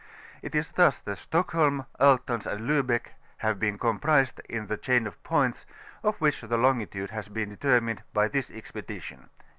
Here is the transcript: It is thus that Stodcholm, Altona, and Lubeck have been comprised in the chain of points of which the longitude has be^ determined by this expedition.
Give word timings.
It 0.41 0.55
is 0.55 0.71
thus 0.71 0.97
that 1.01 1.19
Stodcholm, 1.19 1.85
Altona, 1.99 2.49
and 2.49 2.61
Lubeck 2.67 3.11
have 3.37 3.59
been 3.59 3.77
comprised 3.77 4.41
in 4.49 4.65
the 4.65 4.75
chain 4.75 5.05
of 5.05 5.21
points 5.21 5.67
of 6.01 6.19
which 6.19 6.41
the 6.41 6.57
longitude 6.57 7.11
has 7.11 7.29
be^ 7.29 7.47
determined 7.47 8.01
by 8.11 8.27
this 8.27 8.49
expedition. 8.49 9.29